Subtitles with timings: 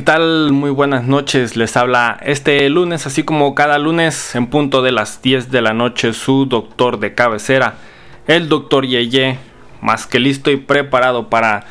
[0.00, 0.52] ¿qué tal?
[0.52, 1.56] Muy buenas noches.
[1.56, 5.74] Les habla este lunes, así como cada lunes, en punto de las 10 de la
[5.74, 7.74] noche, su doctor de cabecera,
[8.26, 9.36] el doctor Yeye,
[9.82, 11.66] más que listo y preparado para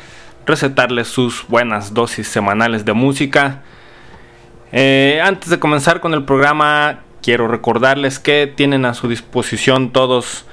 [0.46, 3.62] recetarles sus buenas dosis semanales de música.
[4.70, 10.46] Eh, antes de comenzar con el programa, quiero recordarles que tienen a su disposición todos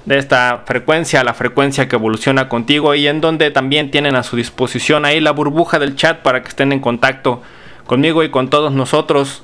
[0.06, 4.36] de esta frecuencia, la frecuencia que evoluciona contigo y en donde también tienen a su
[4.36, 7.42] disposición ahí la burbuja del chat para que estén en contacto
[7.86, 9.42] conmigo y con todos nosotros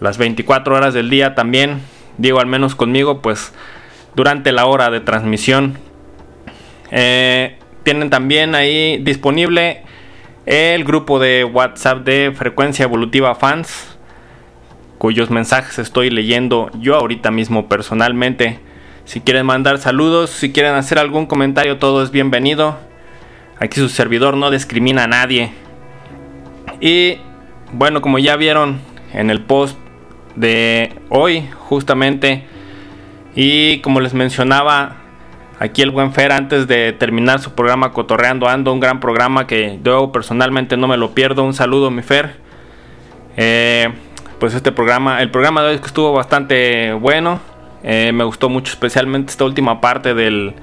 [0.00, 1.80] las 24 horas del día también,
[2.18, 3.52] digo al menos conmigo, pues
[4.16, 5.78] durante la hora de transmisión.
[6.90, 9.82] Eh, tienen también ahí disponible
[10.46, 13.96] el grupo de WhatsApp de Frecuencia Evolutiva Fans,
[14.98, 18.60] cuyos mensajes estoy leyendo yo ahorita mismo personalmente.
[19.04, 22.78] Si quieren mandar saludos, si quieren hacer algún comentario, todo es bienvenido.
[23.58, 25.52] Aquí su servidor no discrimina a nadie.
[26.80, 27.18] Y
[27.72, 28.80] bueno, como ya vieron
[29.12, 29.78] en el post
[30.36, 32.44] de hoy, justamente,
[33.34, 35.01] y como les mencionaba,
[35.58, 39.78] aquí el buen Fer antes de terminar su programa Cotorreando Ando, un gran programa que
[39.82, 41.44] yo personalmente no me lo pierdo.
[41.44, 42.36] Un saludo, mi Fer.
[43.36, 43.88] Eh,
[44.38, 47.40] pues este programa, el programa de hoy estuvo bastante bueno.
[47.84, 50.54] Eh, me gustó mucho, especialmente esta última parte del,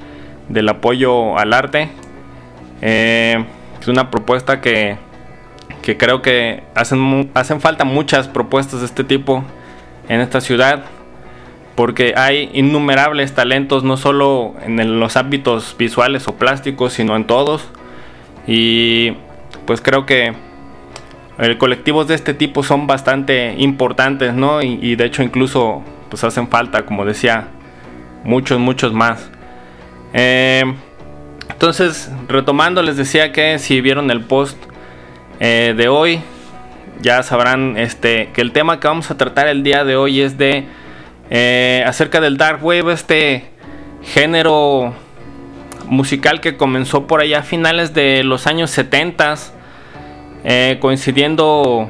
[0.49, 1.89] del apoyo al arte.
[2.81, 3.43] Eh,
[3.79, 4.97] es una propuesta que,
[5.81, 9.43] que creo que hacen, hacen falta muchas propuestas de este tipo
[10.07, 10.83] en esta ciudad.
[11.79, 17.69] Porque hay innumerables talentos, no solo en los ámbitos visuales o plásticos, sino en todos.
[18.45, 19.13] Y
[19.65, 20.33] pues creo que
[21.57, 24.61] colectivos de este tipo son bastante importantes, ¿no?
[24.61, 27.47] Y, y de hecho incluso pues hacen falta, como decía,
[28.25, 29.31] muchos, muchos más.
[30.11, 30.65] Eh,
[31.49, 34.57] entonces, retomando, les decía que si vieron el post
[35.39, 36.19] eh, de hoy,
[37.01, 40.37] ya sabrán este, que el tema que vamos a tratar el día de hoy es
[40.37, 40.67] de
[41.29, 43.45] eh, acerca del dark wave, este
[44.03, 44.93] género
[45.89, 49.35] musical que comenzó por allá a finales de los años 70
[50.43, 51.89] eh, coincidiendo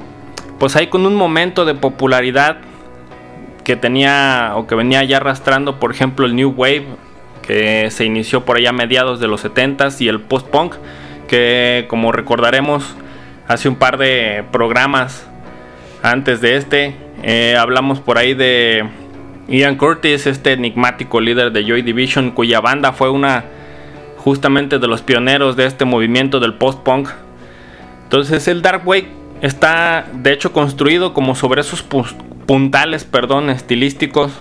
[0.57, 2.57] pues ahí con un momento de popularidad
[3.63, 6.85] que tenía o que venía ya arrastrando por ejemplo el New Wave
[7.41, 10.75] que se inició por allá a mediados de los 70s y el post-punk
[11.27, 12.95] que como recordaremos
[13.47, 15.27] hace un par de programas
[16.01, 18.85] antes de este eh, hablamos por ahí de
[19.49, 23.45] Ian Curtis, este enigmático líder de Joy Division cuya banda fue una
[24.17, 27.09] justamente de los pioneros de este movimiento del post-punk
[28.03, 29.07] entonces el Dark Wave
[29.41, 32.13] está de hecho construido como sobre esos pu-
[32.45, 34.31] puntales, perdón, estilísticos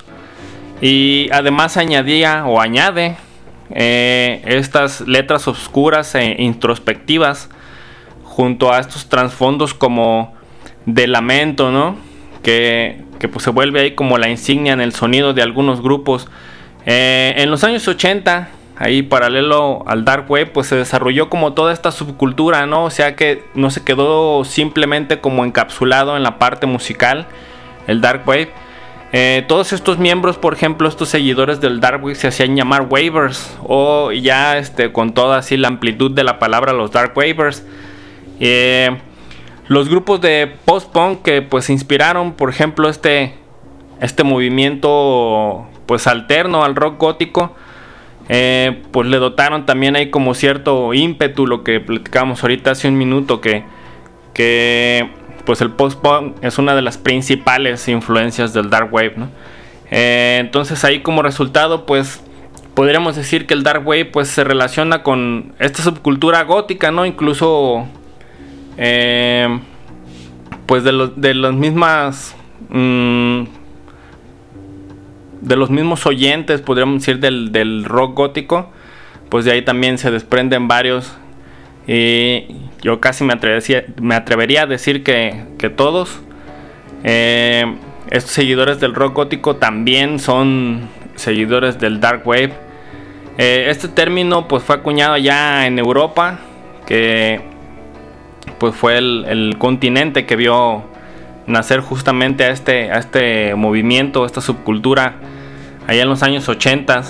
[0.81, 3.17] y además añadía o añade
[3.71, 7.51] eh, estas letras oscuras e introspectivas
[8.25, 10.35] junto a estos trasfondos como
[10.87, 11.97] de lamento, ¿no?
[13.19, 16.29] Que, pues se vuelve ahí como la insignia en el sonido de algunos grupos.
[16.87, 18.49] Eh, en los años 80,
[18.79, 22.85] ahí paralelo al Dark Wave, pues se desarrolló como toda esta subcultura, ¿no?
[22.85, 27.27] O sea que no se quedó simplemente como encapsulado en la parte musical,
[27.87, 28.51] el Dark Wave.
[29.13, 33.57] Eh, todos estos miembros, por ejemplo, estos seguidores del Dark Wave se hacían llamar Wavers
[33.63, 37.65] o ya este, con toda así la amplitud de la palabra los Dark Wavers.
[38.41, 38.97] Eh,
[39.69, 43.35] los grupos de post-punk que pues inspiraron, por ejemplo, este,
[44.01, 47.55] este movimiento pues alterno al rock gótico,
[48.31, 52.99] eh, pues le dotaron también ahí como cierto ímpetu, lo que platicamos ahorita hace un
[52.99, 53.65] minuto, que,
[54.35, 55.11] que
[55.45, 59.29] pues el post-punk es una de las principales influencias del dark wave, ¿no?
[59.91, 62.23] Eh, entonces ahí como resultado pues
[62.75, 67.07] podríamos decir que el dark wave pues se relaciona con esta subcultura gótica, ¿no?
[67.07, 67.89] Incluso
[68.79, 69.61] eh,
[70.67, 72.35] pues de, los de las mismas
[72.71, 73.43] mm,
[75.43, 78.71] de los mismos oyentes podríamos decir del, del rock gótico
[79.29, 81.17] pues de ahí también se desprenden varios.
[81.87, 82.47] Y
[82.83, 86.21] yo casi me atrevería, a decir que, que todos.
[87.05, 87.65] Eh,
[88.11, 92.53] estos seguidores del rock gótico también son seguidores del dark wave.
[93.39, 96.41] Eh, este término pues fue acuñado ya en Europa
[96.87, 97.41] que
[98.59, 100.85] pues fue el, continente que vio
[101.47, 105.15] nacer justamente a este, a este movimiento, esta subcultura,
[105.87, 107.03] allá en los años 80,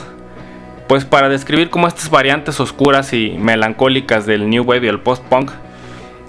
[0.87, 5.51] pues para describir como estas variantes oscuras y melancólicas del New Wave y el post-punk,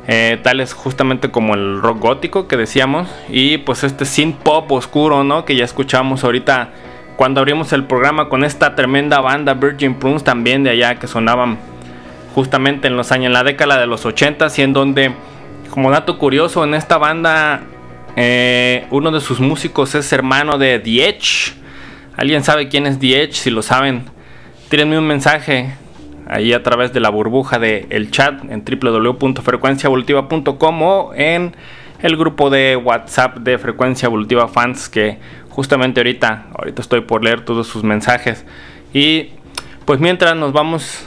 [0.07, 5.23] eh, tales justamente como el rock gótico que decíamos, y pues este synth pop oscuro,
[5.23, 5.45] ¿no?
[5.45, 6.69] Que ya escuchamos ahorita
[7.15, 11.57] cuando abrimos el programa con esta tremenda banda Virgin Prunes también de allá que sonaban
[12.35, 15.13] justamente en los años, en la década de los 80 y en donde,
[15.69, 17.61] como dato curioso, en esta banda
[18.15, 21.53] eh, uno de sus músicos es hermano de The Edge.
[22.17, 23.33] ¿Alguien sabe quién es The Edge?
[23.33, 24.03] Si lo saben,
[24.69, 25.73] tírenme un mensaje
[26.27, 31.55] ahí a través de la burbuja del el chat en www.frecuenciaevolutiva.com o en
[32.01, 35.17] el grupo de WhatsApp de Frecuencia Evolutiva Fans que
[35.49, 38.45] justamente ahorita, ahorita estoy por leer todos sus mensajes.
[38.93, 39.31] Y
[39.85, 41.05] pues mientras nos vamos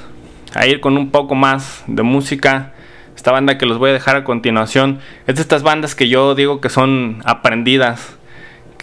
[0.54, 2.72] a ir con un poco más de música,
[3.16, 6.34] esta banda que los voy a dejar a continuación es de estas bandas que yo
[6.34, 8.16] digo que son aprendidas.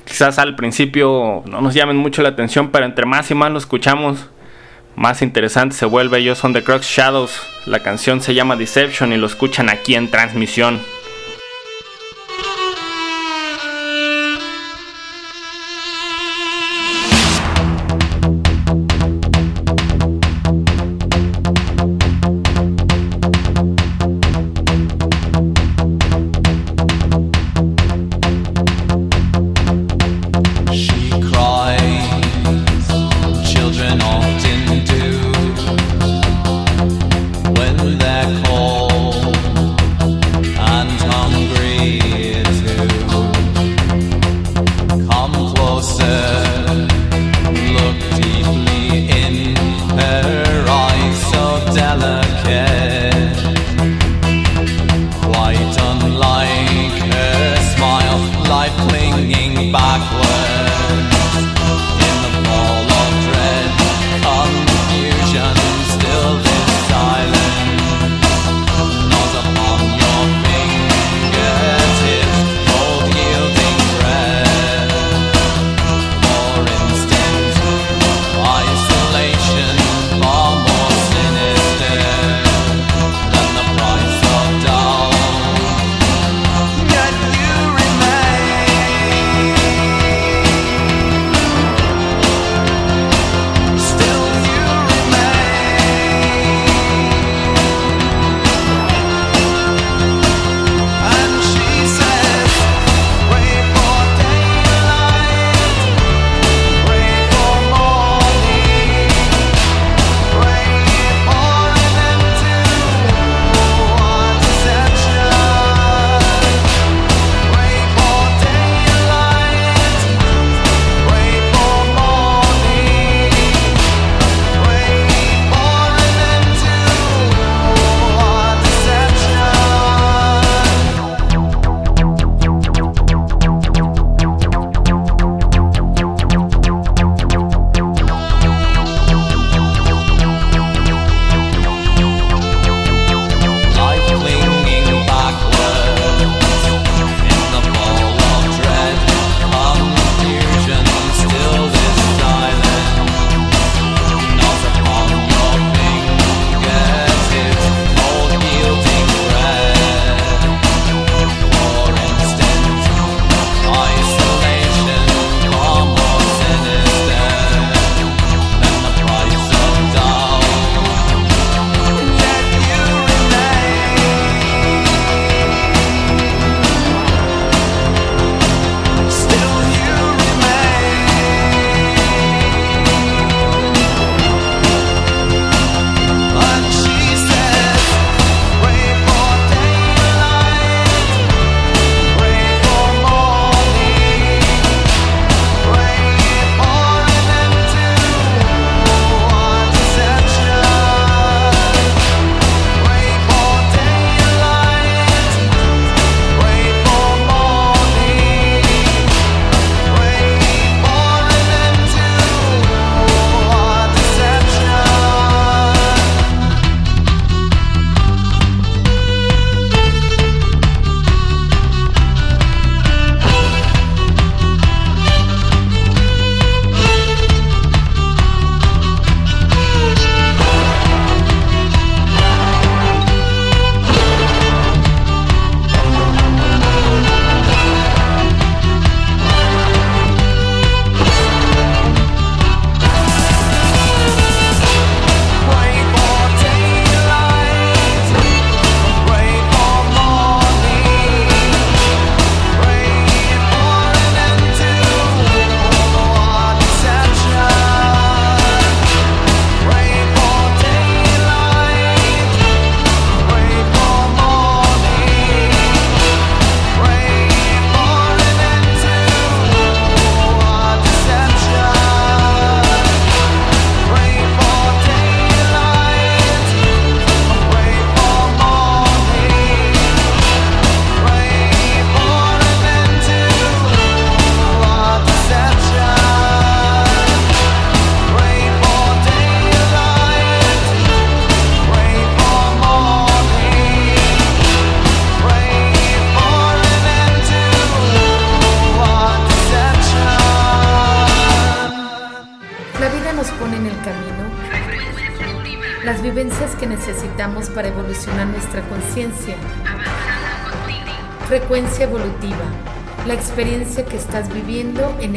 [0.06, 3.58] Quizás al principio no nos llamen mucho la atención, pero entre más y más lo
[3.58, 4.30] escuchamos,
[4.96, 6.20] más interesante se vuelve.
[6.20, 7.42] Ellos son The Crux Shadows.
[7.66, 10.80] La canción se llama Deception y lo escuchan aquí en transmisión.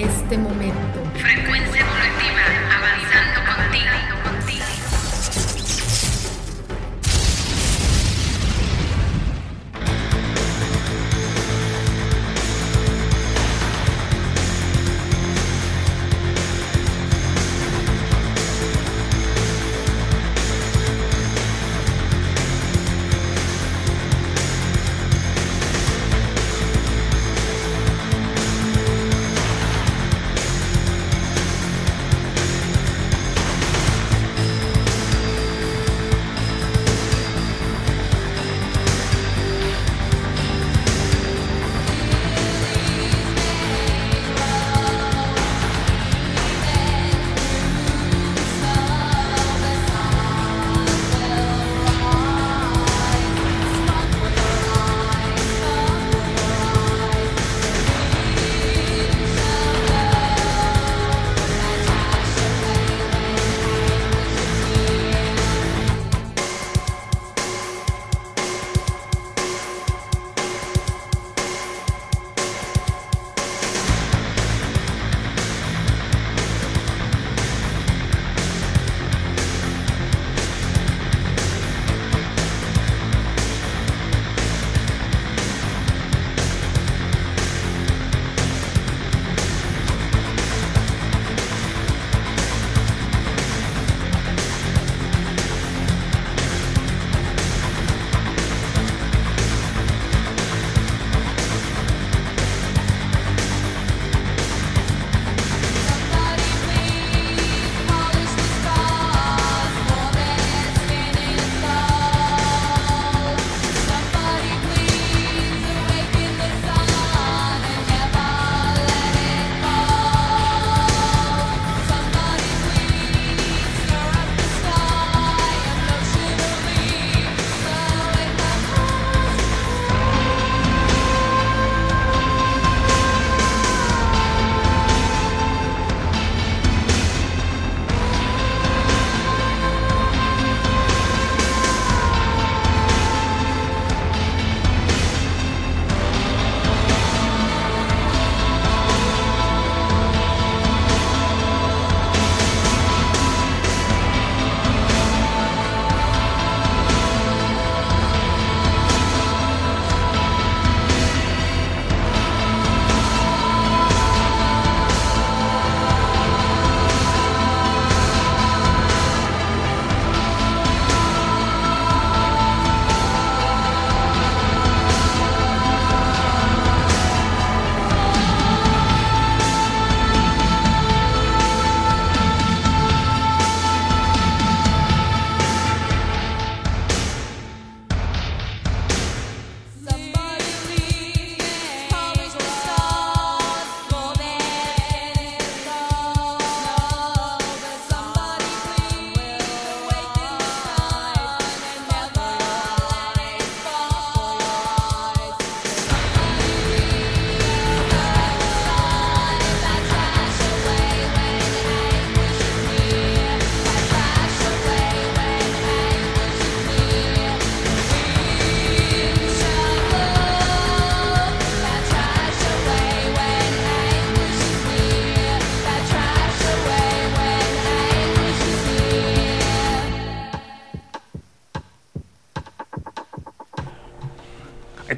[0.02, 1.00] Este momento.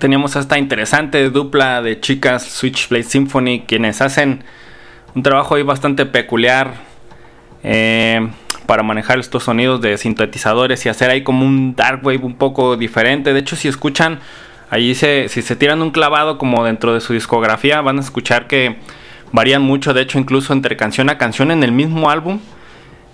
[0.04, 4.44] Teníamos esta interesante dupla de chicas Switchblade Symphony quienes hacen
[5.14, 6.74] un trabajo ahí bastante peculiar
[7.62, 8.28] eh,
[8.66, 12.76] para manejar estos sonidos de sintetizadores y hacer ahí como un dark wave un poco
[12.76, 13.32] diferente.
[13.32, 14.18] De hecho, si escuchan,
[14.68, 18.46] ahí se, si se tiran un clavado como dentro de su discografía, van a escuchar
[18.46, 18.76] que
[19.32, 22.40] varían mucho, de hecho, incluso entre canción a canción en el mismo álbum.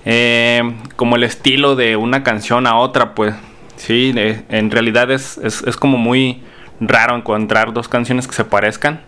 [0.04, 3.36] Eh, como el estilo de una canción a otra, pues
[3.76, 6.42] sí, eh, en realidad es, es como muy
[6.80, 9.00] raro encontrar dos canciones que se parezcan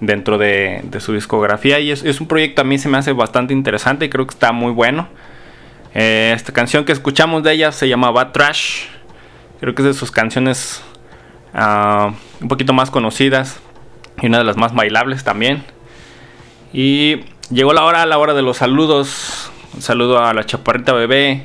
[0.00, 4.04] dentro de, su discografía y es, un proyecto a mí se me hace bastante interesante
[4.06, 5.08] y creo que está muy bueno.
[5.94, 8.84] Eh, esta canción que escuchamos de ella se llama Bad Trash,
[9.60, 10.82] creo que es de sus canciones
[11.54, 13.60] uh, un poquito más conocidas
[14.20, 15.64] y una de las más bailables también.
[16.72, 19.50] Y llegó la hora, la hora de los saludos.
[19.74, 21.44] Un saludo a la chaparrita bebé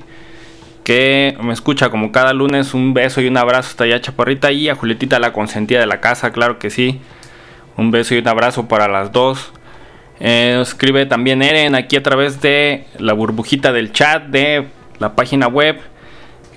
[0.91, 2.73] que me escucha como cada lunes.
[2.73, 4.51] Un beso y un abrazo hasta allá, chaparrita.
[4.51, 6.99] Y a Julietita, la consentida de la casa, claro que sí.
[7.77, 9.53] Un beso y un abrazo para las dos.
[10.19, 14.67] Eh, escribe también Eren aquí a través de la burbujita del chat de
[14.99, 15.79] la página web.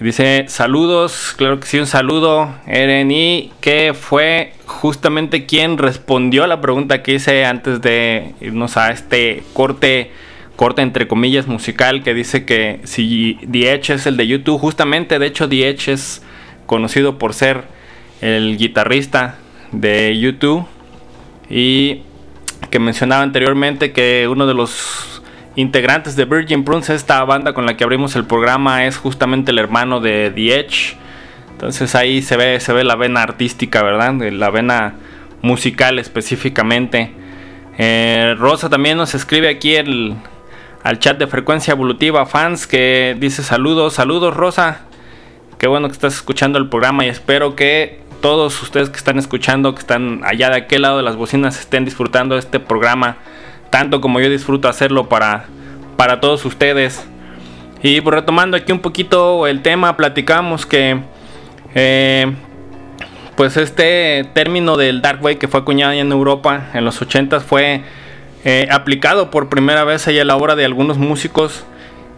[0.01, 6.49] Dice saludos, claro que sí, un saludo, Eren, y que fue justamente quien respondió a
[6.49, 10.11] la pregunta que hice antes de irnos a este corte,
[10.57, 15.19] corte entre comillas musical, que dice que si The Edge es el de YouTube, justamente,
[15.19, 16.23] de hecho, The Edge es
[16.67, 17.65] conocido por ser
[18.21, 19.39] el guitarrista
[19.73, 20.67] de YouTube,
[21.51, 22.03] y
[22.71, 25.23] que mencionaba anteriormente que uno de los
[25.57, 29.59] integrantes de Virgin Prunes, esta banda con la que abrimos el programa, es justamente el
[29.59, 30.97] hermano de The Edge.
[31.53, 34.15] Entonces ahí se ve, se ve la vena artística, ¿verdad?
[34.33, 34.95] La vena
[35.43, 37.13] musical específicamente.
[37.79, 40.17] Eh, Rosa también nos escribe aquí el,
[40.85, 44.83] al chat de frecuencia evolutiva fans que dice saludos, saludos Rosa.
[45.59, 49.75] Qué bueno que estás escuchando el programa y espero que todos ustedes que están escuchando,
[49.75, 53.17] que están allá de aquel lado de las bocinas, estén disfrutando este programa
[53.71, 55.47] tanto como yo disfruto hacerlo para,
[55.97, 57.05] para todos ustedes.
[57.83, 61.01] Y pues retomando aquí un poquito el tema, platicamos que
[61.75, 62.33] eh,
[63.37, 67.83] pues este término del dark wave que fue acuñado en Europa en los 80 fue
[68.45, 71.65] eh, aplicado por primera vez ahí a la obra de algunos músicos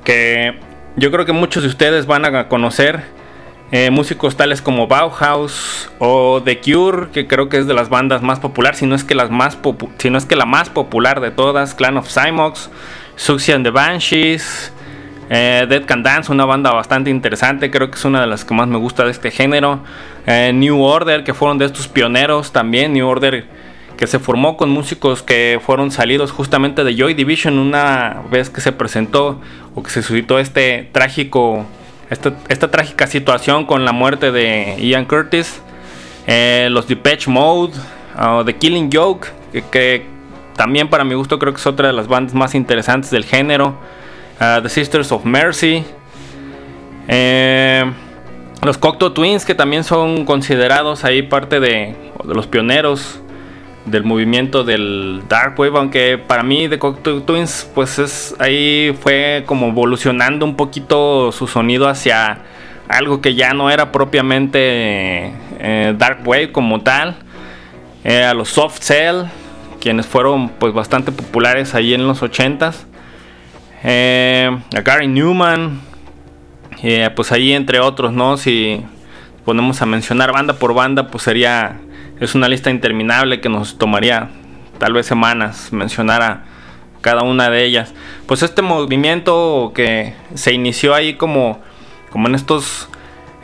[0.02, 0.58] que
[0.96, 3.04] yo creo que muchos de ustedes van a conocer.
[3.72, 8.22] Eh, músicos tales como Bauhaus o The Cure, que creo que es de las bandas
[8.22, 12.08] más populares, si no es que, es que la más popular de todas, Clan of
[12.08, 12.70] Cymox,
[13.16, 14.72] Suxy and the Banshees,
[15.30, 18.54] eh, Dead Can Dance, una banda bastante interesante, creo que es una de las que
[18.54, 19.80] más me gusta de este género.
[20.26, 23.46] New Order, que fueron de estos pioneros también, New Order
[23.96, 28.60] que se formó con músicos que fueron salidos justamente de Joy Division una vez que
[28.60, 29.40] se presentó
[29.74, 31.66] o que se suscitó este trágico
[32.10, 35.60] esta, esta trágica situación con la muerte de Ian Curtis,
[36.26, 37.72] eh, los Depeche Mode,
[38.18, 39.28] uh, The Killing Joke,
[39.70, 40.06] que,
[40.54, 43.78] también para mi gusto creo que es otra de las bandas más interesantes del género,
[44.40, 45.84] uh, The Sisters of Mercy,
[47.08, 47.84] eh,
[48.62, 53.20] los Cocteau Twins, que también son considerados ahí parte de, de los pioneros
[53.86, 59.44] del movimiento del dark wave aunque para mí The Cocteau Twins pues es ahí fue
[59.46, 62.38] como evolucionando un poquito su sonido hacia
[62.88, 67.16] algo que ya no era propiamente eh, dark wave como tal.
[68.04, 69.24] A los soft cell
[69.80, 72.86] quienes fueron pues bastante populares ahí en los 80s
[73.82, 75.80] Eh, a Gary Newman
[76.82, 78.84] eh, pues ahí entre otros no si
[79.44, 81.76] ponemos a mencionar banda por banda pues sería
[82.20, 84.30] es una lista interminable que nos tomaría
[84.78, 86.44] tal vez semanas mencionar a
[87.00, 87.94] cada una de ellas.
[88.26, 91.60] Pues este movimiento que se inició ahí como,
[92.10, 92.88] como en estos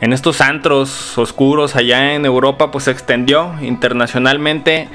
[0.01, 4.89] en estos antros oscuros allá en Europa, pues se extendió internacionalmente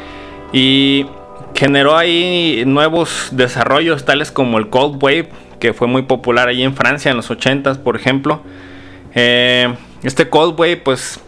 [0.53, 1.07] y
[1.55, 6.77] generó ahí nuevos desarrollos tales como el Cold Wave, que fue muy popular ahí en
[6.77, 8.43] Francia en los 80s, por ejemplo.
[9.15, 11.21] Eh, este Cold Wave, pues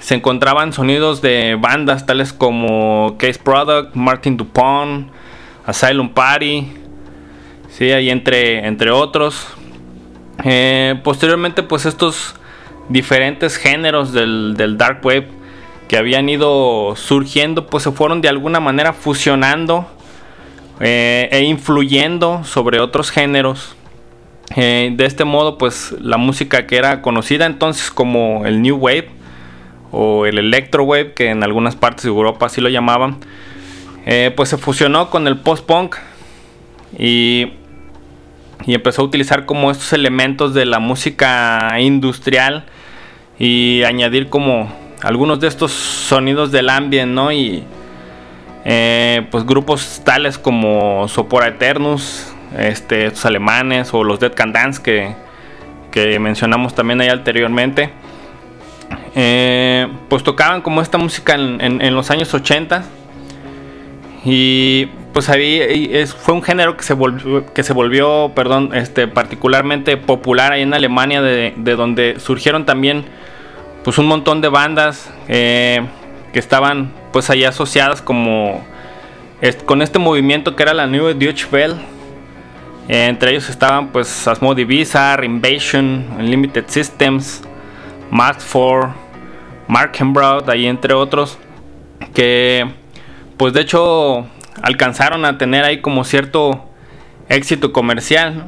[0.00, 5.08] se encontraban sonidos de bandas tales como Case Product, Martin Dupont,
[5.66, 6.72] Asylum Party,
[7.68, 9.46] sí, ahí entre, entre otros.
[10.44, 12.34] Eh, posteriormente, pues estos
[12.88, 15.28] diferentes géneros del, del Dark Wave
[15.88, 19.86] que habían ido surgiendo, pues se fueron de alguna manera fusionando
[20.80, 23.76] eh, e influyendo sobre otros géneros.
[24.56, 29.10] Eh, de este modo, pues la música que era conocida entonces como el New Wave,
[29.92, 33.18] o el Electro Wave, que en algunas partes de Europa así lo llamaban,
[34.06, 35.96] eh, pues se fusionó con el post-punk
[36.98, 37.52] y,
[38.66, 42.64] y, empezó a utilizar como estos elementos de la música industrial
[43.38, 47.30] y añadir como algunos de estos sonidos del ambient, ¿no?
[47.30, 47.64] Y
[48.64, 54.80] eh, pues grupos tales como Sopora Eternus, este, estos alemanes o los Dead Can Dance
[54.82, 55.14] que,
[55.90, 57.90] que mencionamos también ahí anteriormente.
[59.14, 62.82] Eh, pues tocaban como esta música en, los años 80
[64.24, 69.98] y pues ahí fue un género que se volvió, que se volvió perdón, este, particularmente
[69.98, 73.04] popular ahí en Alemania de, de donde surgieron también
[73.84, 75.82] pues un montón de bandas eh,
[76.32, 78.64] que estaban pues ahí asociadas como
[79.66, 81.74] con este movimiento que era la New Deutsche Welle.
[82.88, 84.64] Eh, entre ellos estaban pues Asmodee
[85.24, 87.42] Invasion, Unlimited Systems
[89.72, 91.38] Mark Markenbraut, ahí entre otros,
[92.12, 92.70] que
[93.38, 94.26] pues de hecho
[94.60, 96.68] alcanzaron a tener ahí como cierto
[97.30, 98.44] éxito comercial.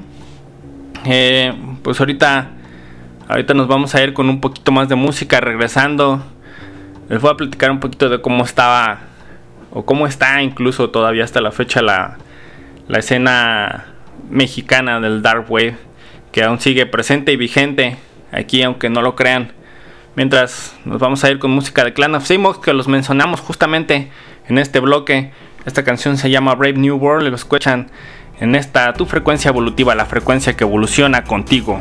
[1.07, 2.51] Eh, pues ahorita,
[3.27, 6.23] ahorita nos vamos a ir con un poquito más de música regresando.
[7.09, 8.99] Les voy a platicar un poquito de cómo estaba
[9.71, 12.19] o cómo está incluso todavía hasta la fecha la,
[12.87, 13.87] la escena
[14.29, 15.79] mexicana del dark wave
[16.33, 17.97] que aún sigue presente y vigente
[18.31, 19.64] aquí aunque no lo crean.
[20.17, 24.11] Mientras nos vamos a ir con música de Clan of Simox que los mencionamos justamente
[24.49, 25.33] en este bloque.
[25.65, 27.91] Esta canción se llama Brave New World y lo escuchan
[28.39, 31.81] en esta tu frecuencia evolutiva, la frecuencia que evoluciona contigo.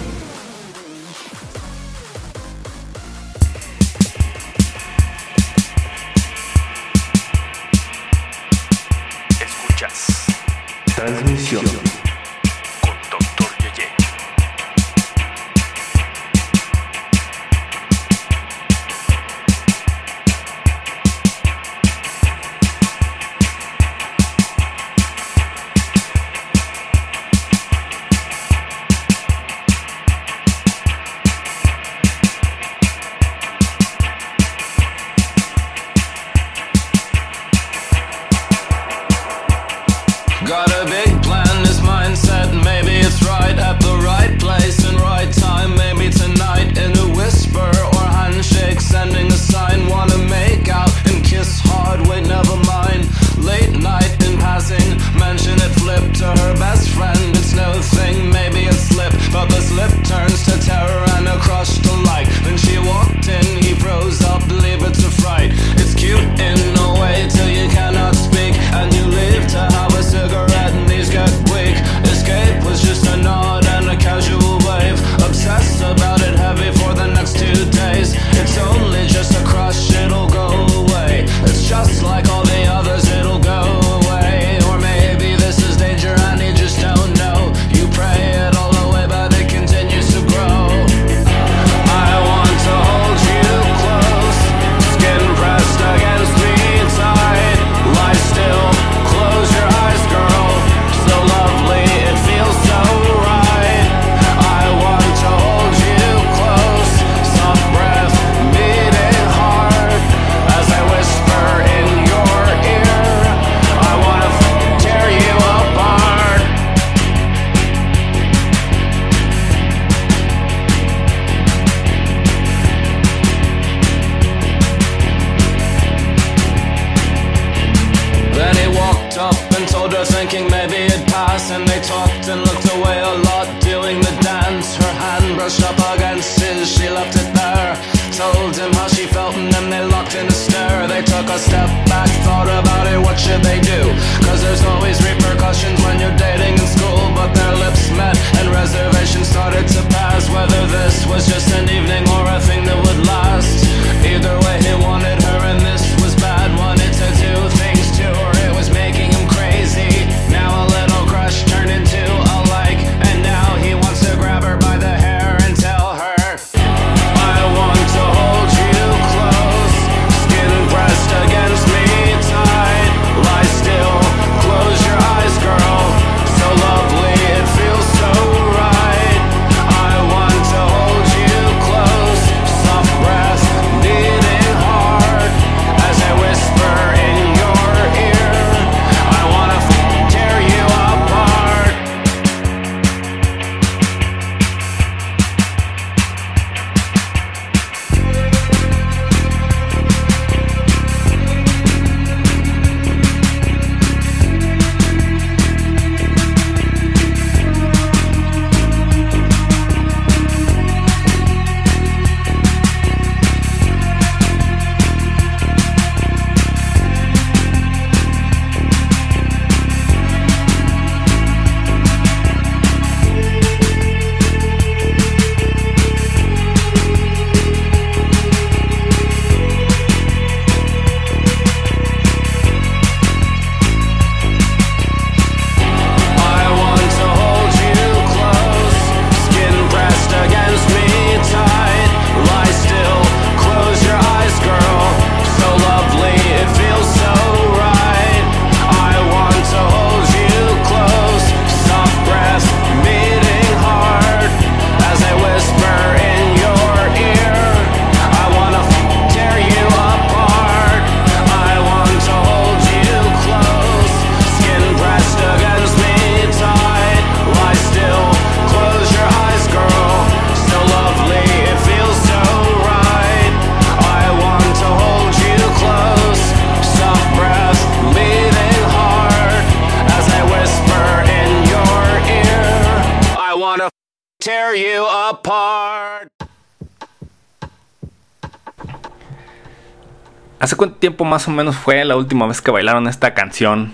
[290.41, 293.71] ¿Hace cuánto tiempo más o menos fue la última vez que bailaron esta canción?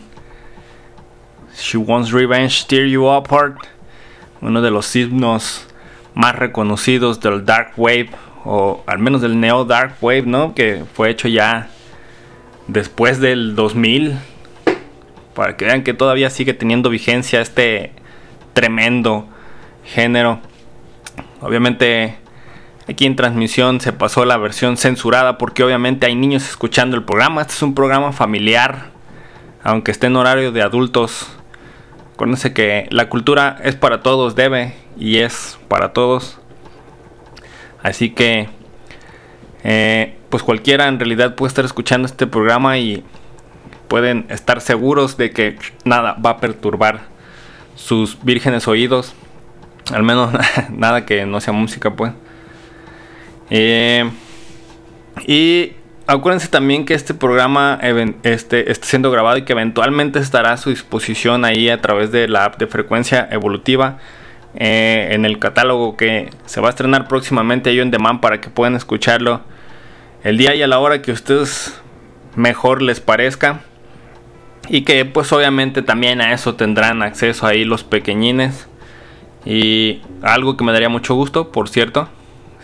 [1.57, 3.55] She Wants Revenge, Tear You Apart.
[4.41, 5.65] Uno de los himnos
[6.13, 8.09] más reconocidos del Dark Wave,
[8.43, 10.53] o al menos del Neo Dark Wave, ¿no?
[10.53, 11.69] Que fue hecho ya
[12.67, 14.17] después del 2000.
[15.35, 17.93] Para que vean que todavía sigue teniendo vigencia este
[18.51, 19.25] tremendo
[19.85, 20.41] género.
[21.39, 22.17] Obviamente
[22.87, 27.41] aquí en transmisión se pasó la versión censurada porque obviamente hay niños escuchando el programa.
[27.41, 28.91] Este es un programa familiar,
[29.63, 31.27] aunque esté en horario de adultos.
[32.13, 36.39] Acuérdense que la cultura es para todos, debe y es para todos.
[37.83, 38.49] Así que,
[39.63, 43.03] eh, pues cualquiera en realidad puede estar escuchando este programa y
[43.87, 47.01] pueden estar seguros de que nada va a perturbar
[47.75, 49.13] sus vírgenes oídos.
[49.93, 50.31] Al menos
[50.69, 52.13] nada que no sea música, pues.
[53.49, 54.09] Eh,
[55.25, 55.73] y
[56.05, 57.79] acuérdense también que este programa
[58.23, 62.27] este, está siendo grabado y que eventualmente estará a su disposición ahí a través de
[62.27, 63.99] la app de frecuencia evolutiva.
[64.59, 68.49] eh, en el catálogo que se va a estrenar próximamente ahí en demand para que
[68.49, 69.41] puedan escucharlo
[70.23, 71.79] el día y a la hora que a ustedes
[72.35, 73.61] mejor les parezca.
[74.69, 78.67] Y que pues obviamente también a eso tendrán acceso ahí los pequeñines.
[79.45, 82.09] Y algo que me daría mucho gusto, por cierto.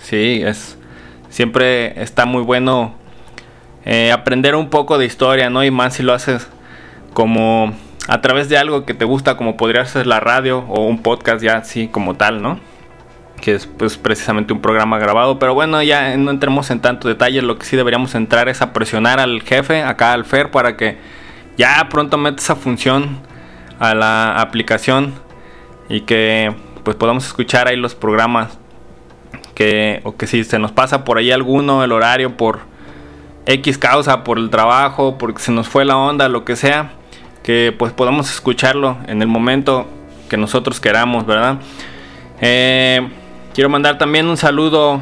[0.04, 0.78] Sí, es
[1.30, 2.93] siempre está muy bueno
[3.86, 5.64] eh, aprender un poco de historia, ¿no?
[5.64, 6.47] Y más si lo haces
[7.14, 7.74] como
[8.08, 11.41] a través de algo que te gusta, como podría ser la radio o un podcast
[11.41, 12.60] ya así como tal, ¿no?
[13.41, 15.39] Que es pues precisamente un programa grabado.
[15.39, 17.41] Pero bueno, ya no entremos en tanto detalle.
[17.41, 20.97] Lo que sí deberíamos entrar es a presionar al jefe, acá al Fer, para que
[21.58, 23.20] ya pronto meta esa función
[23.80, 25.14] a la aplicación
[25.88, 28.60] y que pues podamos escuchar ahí los programas
[29.56, 32.60] que o que si se nos pasa por ahí alguno el horario por
[33.45, 36.93] X causa por el trabajo porque se nos fue la onda lo que sea
[37.43, 39.88] que pues podamos escucharlo en el momento
[40.30, 41.58] que nosotros queramos verdad
[42.41, 43.08] Eh,
[43.54, 45.01] quiero mandar también un saludo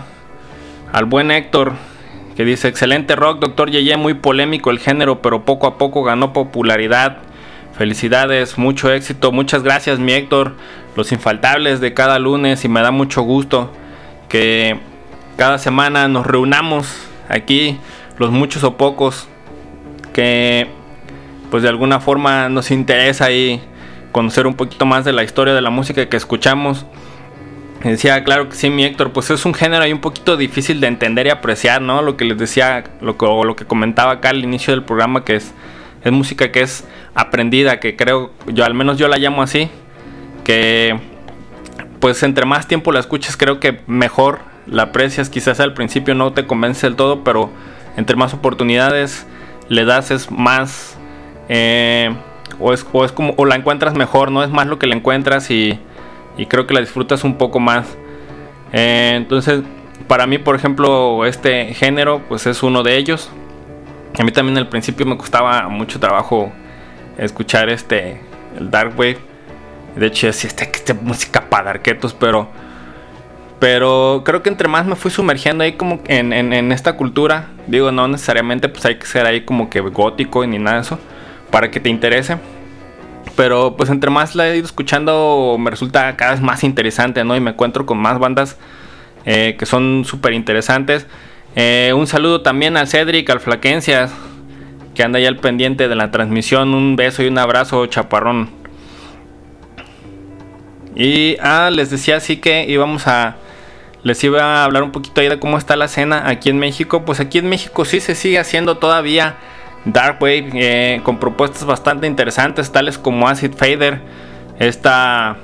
[0.91, 1.73] al buen Héctor
[2.35, 6.33] que dice excelente rock doctor Yeye muy polémico el género pero poco a poco ganó
[6.33, 7.17] popularidad.
[7.77, 10.53] Felicidades, mucho éxito, muchas gracias mi Héctor,
[10.95, 13.71] los infaltables de cada lunes y me da mucho gusto
[14.31, 14.79] que
[15.35, 16.87] cada semana nos reunamos
[17.27, 17.77] aquí,
[18.17, 19.27] los muchos o pocos,
[20.13, 20.67] que
[21.49, 23.61] pues de alguna forma nos interesa ahí
[24.13, 26.85] conocer un poquito más de la historia de la música que escuchamos.
[27.83, 30.87] Decía, claro que sí, mi Héctor, pues es un género ahí un poquito difícil de
[30.87, 32.01] entender y apreciar, ¿no?
[32.01, 35.35] Lo que les decía, lo que, lo que comentaba acá al inicio del programa, que
[35.35, 35.51] es,
[36.03, 39.69] es música que es aprendida, que creo, yo al menos yo la llamo así,
[40.45, 41.10] que
[42.01, 46.33] pues entre más tiempo la escuches creo que mejor la aprecias, quizás al principio no
[46.33, 47.49] te convence del todo, pero
[47.95, 49.25] entre más oportunidades
[49.69, 50.97] le das es más,
[51.47, 52.13] eh,
[52.59, 54.95] o, es, o es como, o la encuentras mejor, no es más lo que la
[54.95, 55.79] encuentras y,
[56.49, 57.95] creo que la disfrutas un poco más.
[58.73, 59.61] Eh, entonces,
[60.07, 63.29] para mí, por ejemplo, este género, pues es uno de ellos.
[64.19, 66.51] A mí también al principio me costaba mucho trabajo
[67.17, 68.19] escuchar este
[68.57, 69.30] el dark wave.
[69.95, 72.47] De hecho, decía este, este música para darquetos, pero
[73.59, 77.49] pero creo que entre más me fui sumergiendo ahí como en, en, en, esta cultura,
[77.67, 80.99] digo, no necesariamente pues hay que ser ahí como que gótico ni nada de eso
[81.51, 82.37] para que te interese.
[83.35, 87.35] Pero pues entre más la he ido escuchando me resulta cada vez más interesante, ¿no?
[87.35, 88.57] Y me encuentro con más bandas
[89.25, 91.05] eh, que son súper interesantes.
[91.55, 94.11] Eh, un saludo también al Cedric, al Flaquencias,
[94.95, 96.73] que anda ya al pendiente de la transmisión.
[96.73, 98.60] Un beso y un abrazo, chaparrón.
[100.95, 103.37] Y ah, les decía así que íbamos a.
[104.03, 107.05] Les iba a hablar un poquito ahí de cómo está la escena aquí en México.
[107.05, 109.35] Pues aquí en México sí se sigue haciendo todavía
[109.85, 114.01] Dark Wave eh, con propuestas bastante interesantes, tales como Acid Fader.
[114.59, 115.37] Esta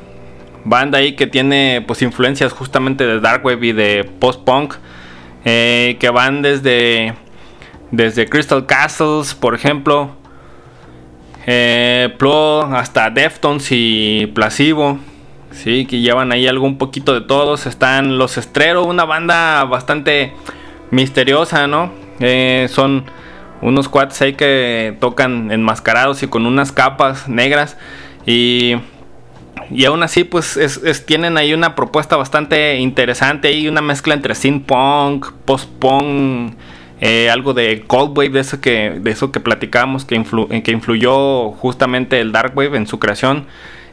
[0.65, 4.75] banda ahí que tiene pues influencias justamente de Dark Wave y de post-punk.
[5.45, 7.13] Eh, que van desde,
[7.91, 10.11] desde Crystal Castles, por ejemplo.
[11.45, 12.13] Eh,
[12.71, 14.99] hasta Deftones y Placebo.
[15.57, 17.65] Sí, que llevan ahí algo un poquito de todos.
[17.65, 20.33] Están Los Estrero, una banda bastante
[20.91, 21.91] misteriosa, ¿no?
[22.19, 23.05] Eh, son
[23.61, 27.75] unos cuates ahí que tocan enmascarados y con unas capas negras.
[28.27, 28.75] Y,
[29.71, 33.47] y aún así, pues es, tienen ahí una propuesta bastante interesante.
[33.47, 36.53] Hay una mezcla entre synth punk, post punk.
[37.01, 40.19] Eh, algo de cold wave de eso que de eso que platicamos que,
[40.63, 43.45] que influyó justamente el dark wave en su creación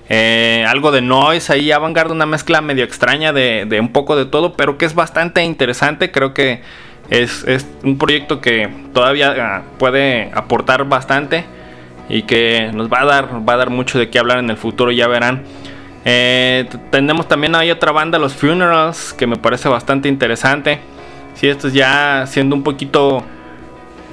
[0.09, 4.55] Eh, algo de noise ahí, avant-garde, una mezcla medio extraña de, un poco de todo,
[4.55, 6.11] pero que es bastante interesante.
[6.11, 6.63] Creo que
[7.11, 7.45] es,
[7.83, 11.45] un proyecto que todavía ah, puede aportar bastante
[12.09, 14.57] y que nos va a dar, va a dar mucho de qué hablar en el
[14.57, 15.43] futuro, ya verán.
[16.05, 20.81] Eh, tenemos también ahí otra banda, los Funerals, que me parece bastante interesante.
[21.35, 23.25] Si estos ya siendo un poquito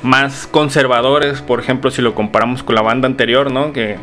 [0.02, 3.74] más conservadores, por ejemplo, si lo comparamos con la banda anterior, ¿no?
[3.74, 3.98] Que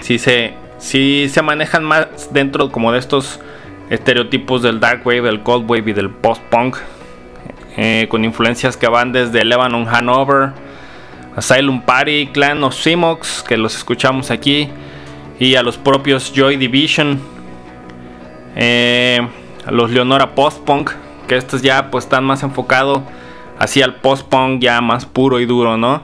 [0.00, 3.40] sí se, sí se manejan más dentro como de estos
[3.90, 6.76] estereotipos del dark wave, del cold wave y del post punk,
[7.76, 10.52] eh, con influencias que van desde Lebanon, Hanover,
[11.36, 14.68] Asylum Party, Clan of Simox, que los escuchamos aquí,
[15.38, 17.20] y a los propios Joy Division,
[18.56, 19.26] eh,
[19.64, 20.90] a los Leonora Post Punk,
[21.28, 23.02] que estos ya pues están más enfocados
[23.58, 26.02] hacia el post punk ya más puro y duro, ¿no?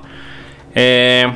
[0.74, 1.32] Eh,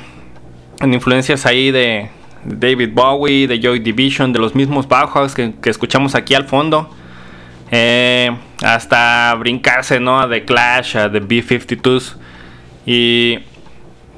[0.81, 2.11] en influencias ahí de
[2.45, 6.91] David Bowie, de Joy Division, de los mismos Bauhaus que, escuchamos aquí al fondo.
[7.71, 8.31] Eh,
[8.63, 10.21] hasta brincarse, ¿no?
[10.21, 12.17] A The Clash, a The B-52s.
[12.87, 13.41] Y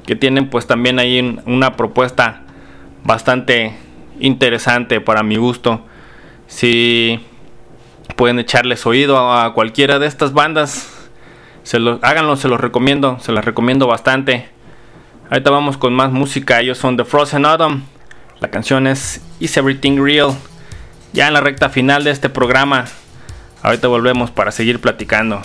[0.05, 2.41] que tienen pues también ahí un- una propuesta
[3.03, 3.75] bastante
[4.19, 5.85] interesante para mi gusto.
[6.47, 7.19] Si
[8.15, 11.09] pueden echarles oído a, cualquiera de estas bandas,
[11.63, 14.47] se lo, háganlo, se los recomiendo, se las recomiendo bastante.
[15.29, 17.83] Ahorita vamos con más música, ellos son The Frozen Autumn.
[18.41, 20.35] La canción es Is Everything Real.
[21.13, 22.85] Ya en la recta final de este programa.
[23.61, 25.43] Ahorita volvemos para seguir platicando.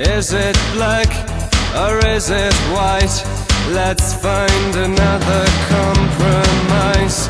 [0.00, 1.08] Is it black
[1.82, 3.16] or is it white?
[3.70, 7.28] Let's find another compromise.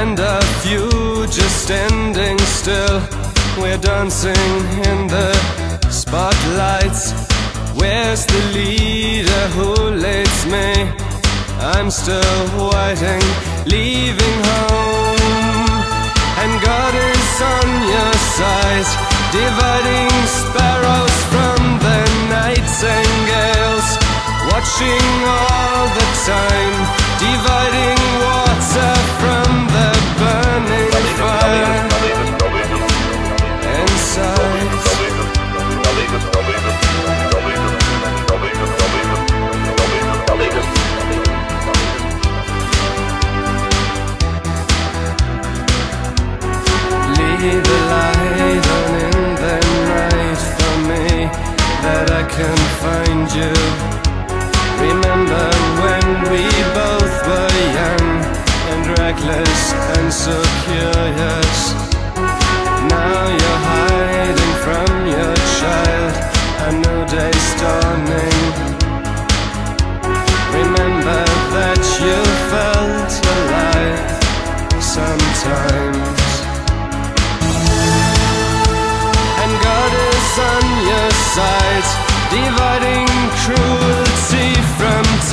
[0.00, 0.88] And a few
[1.26, 3.00] just standing still.
[3.58, 4.50] We're dancing
[4.90, 5.32] in the
[5.90, 7.12] spotlights.
[7.74, 10.92] Where's the leader who leads me?
[11.60, 13.24] I'm still waiting,
[13.66, 15.64] leaving home.
[16.42, 19.03] And God is on your side,
[19.34, 23.88] dividing sparrows from the nightingales.
[24.50, 26.76] Watching all the time,
[27.18, 31.82] dividing water from the burning fire.
[33.74, 34.70] Inside.
[47.18, 48.13] Leave the light
[51.84, 53.52] that I can find you.
[54.88, 55.46] Remember
[55.84, 56.44] when we
[56.80, 58.08] both were young
[58.72, 59.62] and reckless
[59.96, 61.58] and so curious.
[62.88, 66.14] Now you're hiding from your child.
[66.66, 67.03] A new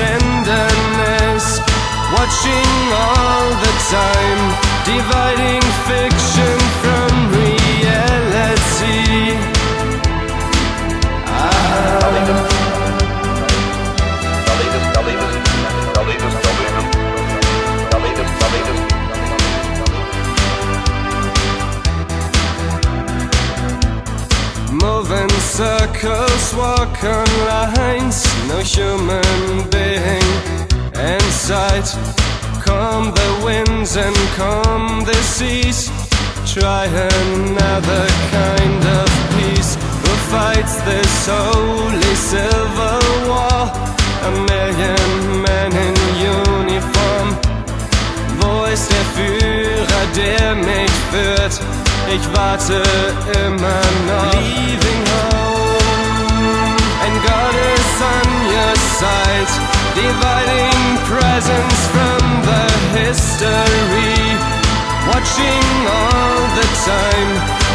[0.02, 1.46] tenderness.
[2.16, 2.72] Watching
[3.04, 4.42] all the time,
[4.94, 9.12] dividing fiction from reality.
[11.28, 12.41] Ah.
[25.92, 30.28] Circles, walk on lines, no human being
[30.96, 31.88] in sight.
[32.64, 35.90] Calm the winds and calm the seas.
[36.46, 39.76] Try another kind of peace.
[40.04, 43.72] Who fights this holy civil war?
[44.24, 45.96] A million men in
[46.38, 47.30] uniform.
[48.40, 51.62] Wo ist der Führer, der mich führt?
[52.14, 52.82] Ich warte
[53.46, 54.34] immer noch.
[54.34, 55.31] Leaving home,
[57.56, 59.52] is on your side,
[59.96, 60.80] dividing
[61.12, 62.66] presence from the
[63.00, 64.24] history.
[65.12, 65.68] Watching
[66.00, 67.32] all the time,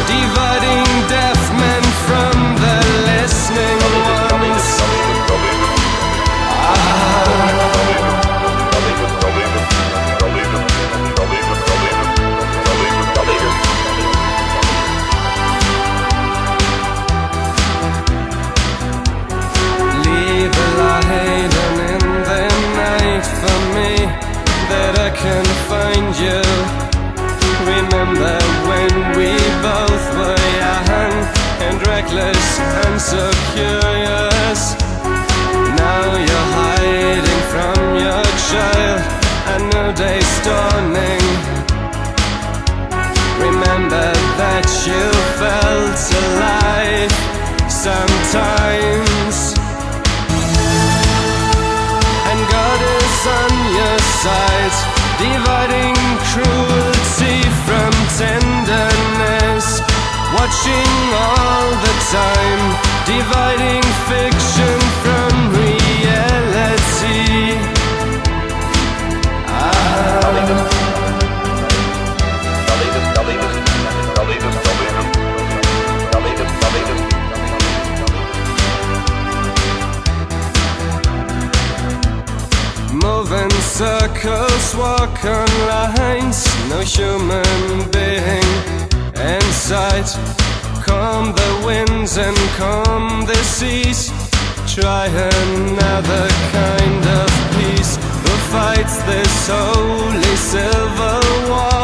[0.07, 2.86] dividing deaf men from the
[26.19, 26.41] you.
[27.65, 28.37] Remember
[28.69, 29.29] when we
[29.61, 31.15] both were young
[31.65, 34.61] and reckless and so curious.
[35.77, 39.01] Now you're hiding from your child.
[39.53, 41.27] A new day's dawning.
[43.47, 44.09] Remember
[44.41, 45.05] that you
[45.37, 47.13] felt alive
[47.69, 49.37] sometimes.
[52.29, 54.75] And God is on your side,
[55.19, 55.96] dividing
[58.17, 59.79] tenderness.
[60.33, 60.93] Watching
[61.23, 62.63] all the time,
[63.05, 66.97] dividing fiction from reality.
[83.03, 88.06] Move in circles, walk on lines, no human being
[89.67, 90.07] sight.
[90.85, 94.11] Calm the winds and calm the seas.
[94.65, 101.83] Try another kind of peace who fights this holy civil war.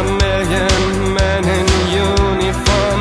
[0.00, 0.78] A million
[1.18, 1.68] men in
[2.06, 3.00] uniform.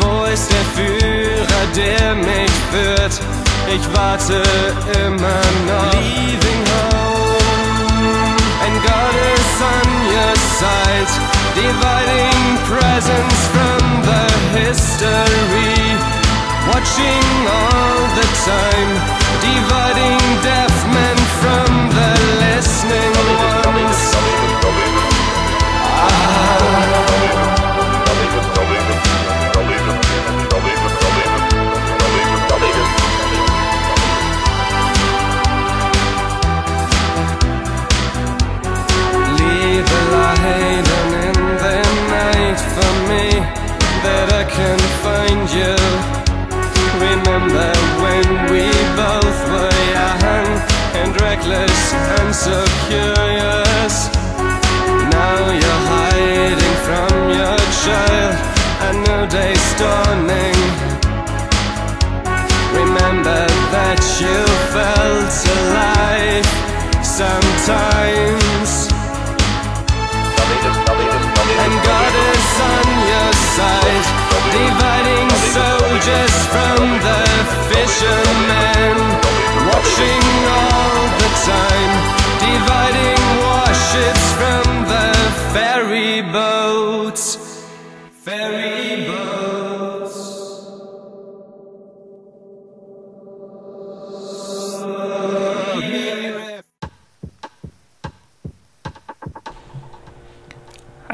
[0.00, 3.14] Wo ist der Führer, der mich führt?
[3.74, 4.42] Ich warte
[5.06, 5.92] immer noch.
[5.94, 11.35] Leaving home, and God is on your side.
[11.56, 14.24] Dividing presence from the
[14.60, 15.96] history.
[16.68, 18.90] Watching all the time.
[19.40, 21.15] Dividing deaf men
[42.76, 43.26] for me
[44.04, 45.76] that I can find you.
[47.08, 47.70] Remember
[48.04, 48.64] when we
[49.00, 50.48] both were young
[51.00, 51.80] and reckless
[52.18, 52.58] and so
[52.88, 53.94] curious.
[55.16, 58.34] Now you're hiding from your child.
[58.88, 60.60] A new day's dawning.
[62.80, 63.42] Remember
[63.76, 64.38] that you
[64.76, 66.48] felt alive
[67.20, 68.65] sometimes.
[71.66, 74.06] And God is on your side,
[74.54, 77.22] dividing soldiers from the
[77.70, 78.96] fishermen,
[79.66, 80.24] watching
[80.58, 81.92] all the time,
[82.46, 85.10] dividing warships from the
[85.52, 87.24] ferry boats.
[88.12, 88.55] Ferry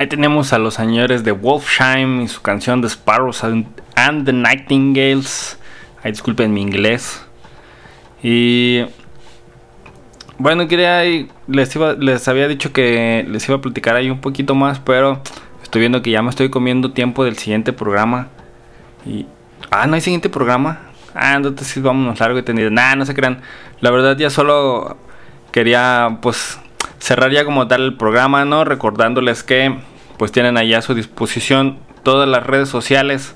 [0.02, 5.56] Ahí tenemos a los señores de Wolfsheim y su canción The Sparrows and, the Nightingales.
[6.02, 7.24] Ahí disculpen mi inglés.
[8.20, 8.82] Y
[10.38, 11.04] bueno, quería
[11.46, 15.22] les les había dicho que les iba a platicar ahí un poquito más, pero
[15.62, 18.26] estoy viendo que ya me estoy comiendo tiempo del siguiente programa.
[19.06, 19.26] Y
[19.70, 20.80] ah, no hay siguiente programa.
[21.14, 22.72] Ah, entonces sí vámonos largo y tendido.
[22.72, 23.40] Nah, no se crean.
[23.78, 24.96] La verdad ya solo
[25.52, 26.58] quería pues
[26.98, 28.64] cerrar ya como tal el programa, ¿no?
[28.64, 29.91] Recordándoles que
[30.22, 33.34] pues tienen allá a su disposición todas las redes sociales,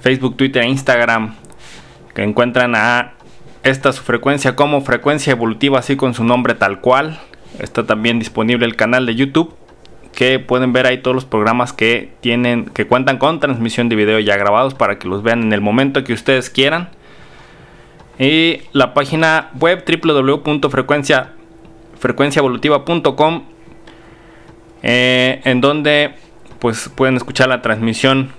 [0.00, 1.36] Facebook, Twitter, Instagram,
[2.12, 3.12] que encuentran a
[3.62, 7.20] esta su frecuencia como frecuencia evolutiva, así con su nombre tal cual.
[7.60, 9.54] Está también disponible el canal de YouTube,
[10.12, 14.18] que pueden ver ahí todos los programas que tienen, que cuentan con transmisión de video
[14.18, 16.88] ya grabados para que los vean en el momento que ustedes quieran.
[18.18, 21.34] Y la página web www.frecuencia
[21.96, 23.57] frecuenciaevolutiva.com
[24.82, 26.14] eh, en donde
[26.58, 28.30] pues pueden escuchar la transmisión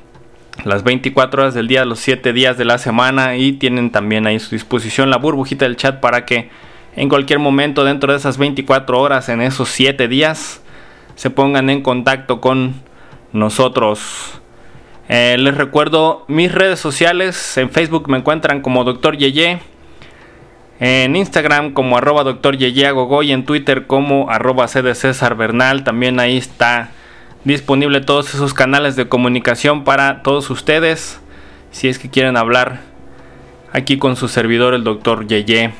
[0.65, 4.35] las 24 horas del día, los 7 días de la semana y tienen también ahí
[4.35, 6.49] a su disposición la burbujita del chat para que
[6.95, 10.61] en cualquier momento dentro de esas 24 horas, en esos 7 días,
[11.15, 12.81] se pongan en contacto con
[13.31, 14.41] nosotros.
[15.07, 19.17] Eh, les recuerdo mis redes sociales, en Facebook me encuentran como Dr.
[19.17, 19.59] Yeye,
[20.79, 25.83] en Instagram como arroba doctor Yeyeagogo y en Twitter como arroba de César Bernal.
[25.83, 26.91] También ahí está
[27.43, 31.19] disponible todos esos canales de comunicación para todos ustedes.
[31.71, 32.81] Si es que quieren hablar
[33.71, 35.73] aquí con su servidor el doctor Yeye.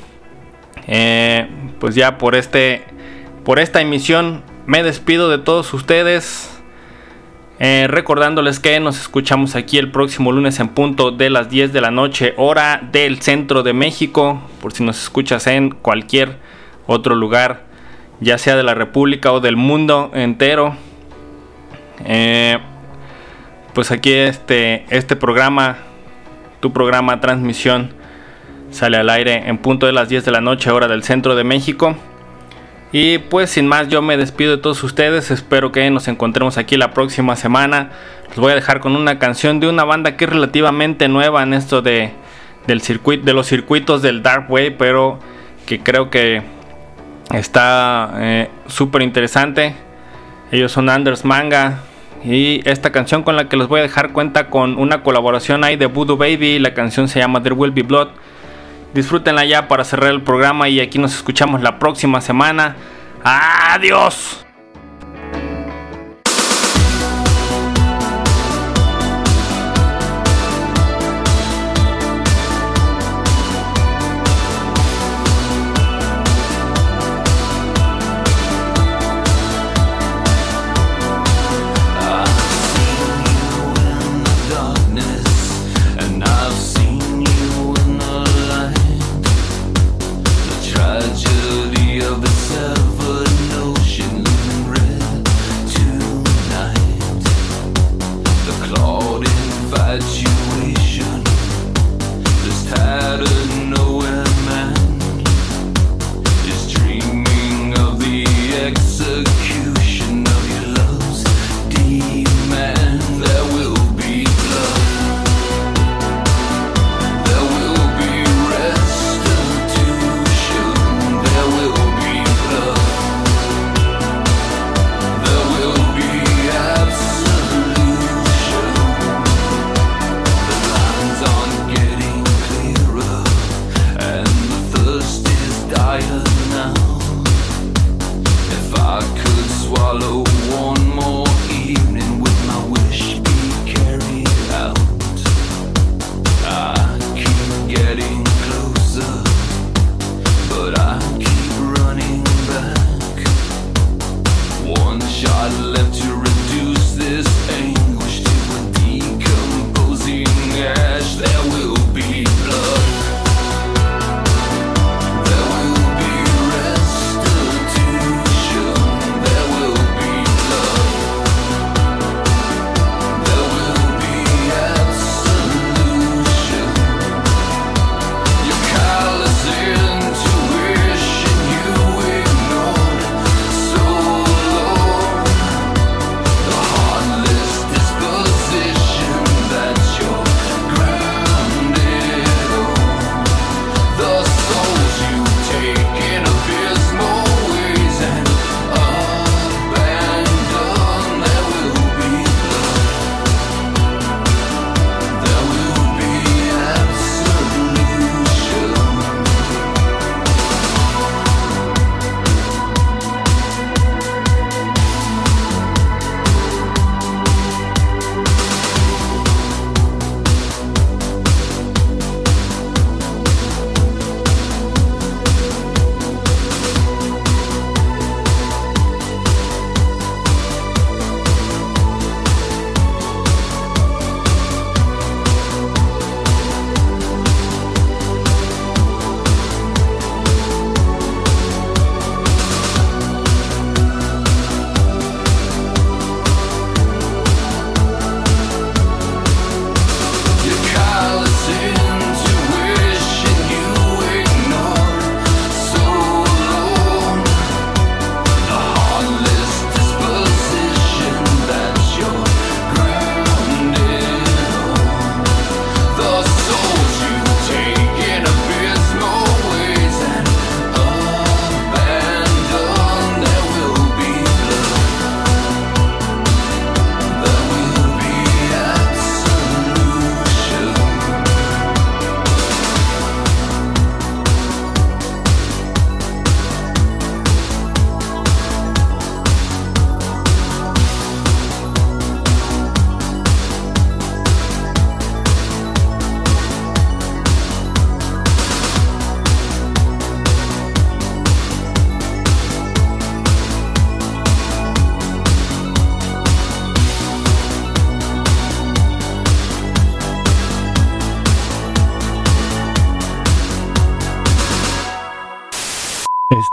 [0.87, 1.47] Eh,
[1.79, 2.83] pues ya por este
[3.45, 6.58] por esta emisión me despido de todos ustedes.
[7.61, 11.81] Eh, recordándoles que nos escuchamos aquí el próximo lunes en punto de las 10 de
[11.81, 14.41] la noche, hora del centro de México.
[14.61, 16.37] Por si nos escuchas en cualquier
[16.87, 17.65] otro lugar,
[18.21, 20.77] ya sea de la República o del mundo entero.
[22.05, 22.59] Eh,
[23.73, 25.79] pues aquí este, este programa,
[26.61, 27.91] tu programa transmisión,
[28.71, 31.43] sale al aire en punto de las 10 de la noche, hora del centro de
[31.43, 31.97] México.
[32.91, 36.75] Y pues sin más yo me despido de todos ustedes, espero que nos encontremos aquí
[36.75, 37.91] la próxima semana.
[38.29, 41.53] Los voy a dejar con una canción de una banda que es relativamente nueva en
[41.53, 42.13] esto de,
[42.65, 45.19] del de los circuitos del Dark Way, pero
[45.67, 46.41] que creo que
[47.33, 49.75] está eh, súper interesante.
[50.51, 51.83] Ellos son Anders Manga
[52.23, 55.75] y esta canción con la que les voy a dejar cuenta con una colaboración ahí
[55.75, 56.57] de Voodoo Baby.
[56.57, 58.09] La canción se llama There Will Be Blood.
[58.93, 62.75] Disfrútenla ya para cerrar el programa y aquí nos escuchamos la próxima semana.
[63.23, 64.45] Adiós.